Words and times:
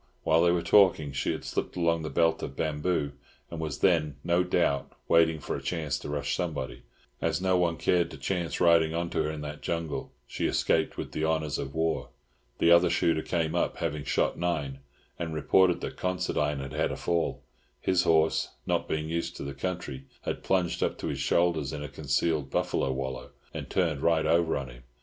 While 0.23 0.41
they 0.41 0.51
were 0.51 0.63
talking 0.63 1.11
she 1.11 1.31
had 1.31 1.45
slipped 1.45 1.75
along 1.75 2.01
the 2.01 2.09
belt 2.09 2.41
of 2.41 2.55
bamboos, 2.55 3.11
and 3.51 3.59
was 3.59 3.81
then, 3.81 4.15
no 4.23 4.41
doubt, 4.43 4.93
waiting 5.07 5.39
for 5.39 5.55
a 5.55 5.61
chance 5.61 5.99
to 5.99 6.09
rush 6.09 6.35
somebody. 6.35 6.81
As 7.21 7.39
no 7.39 7.55
one 7.55 7.77
cared 7.77 8.09
to 8.09 8.17
chance 8.17 8.59
riding 8.59 8.95
on 8.95 9.11
to 9.11 9.21
her 9.21 9.29
in 9.29 9.41
that 9.41 9.61
jungle, 9.61 10.11
she 10.25 10.47
escaped 10.47 10.97
with 10.97 11.11
the 11.11 11.23
honours 11.23 11.59
of 11.59 11.75
war. 11.75 12.09
The 12.57 12.71
other 12.71 12.89
shooter 12.89 13.21
came 13.21 13.53
up, 13.53 13.77
having 13.77 14.03
shot 14.03 14.39
nine, 14.39 14.79
and 15.19 15.35
reported 15.35 15.81
that 15.81 15.97
Considine 15.97 16.61
had 16.61 16.73
had 16.73 16.91
a 16.91 16.97
fall; 16.97 17.43
his 17.79 18.01
horse, 18.01 18.49
not 18.65 18.87
being 18.89 19.07
used 19.07 19.35
to 19.35 19.43
the 19.43 19.53
country, 19.53 20.05
had 20.21 20.41
plunged 20.41 20.81
up 20.81 20.97
to 20.97 21.09
his 21.09 21.19
shoulders 21.19 21.71
in 21.73 21.83
a 21.83 21.87
concealed 21.87 22.49
buffalo 22.49 22.91
wallow, 22.91 23.29
and 23.53 23.69
turned 23.69 24.01
right 24.01 24.25
over 24.25 24.57
on 24.57 24.69
him. 24.71 24.83